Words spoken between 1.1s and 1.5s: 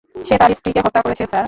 Sir.